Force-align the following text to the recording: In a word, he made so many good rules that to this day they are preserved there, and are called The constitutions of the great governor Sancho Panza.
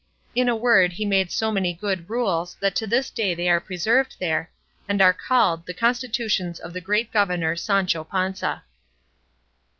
In 0.33 0.49
a 0.49 0.55
word, 0.55 0.93
he 0.93 1.05
made 1.05 1.31
so 1.31 1.51
many 1.51 1.73
good 1.75 2.09
rules 2.09 2.57
that 2.59 2.73
to 2.77 2.87
this 2.87 3.11
day 3.11 3.35
they 3.35 3.47
are 3.47 3.61
preserved 3.61 4.15
there, 4.19 4.49
and 4.89 4.99
are 4.99 5.13
called 5.13 5.67
The 5.67 5.75
constitutions 5.75 6.59
of 6.59 6.73
the 6.73 6.81
great 6.81 7.11
governor 7.11 7.55
Sancho 7.55 8.03
Panza. 8.03 8.63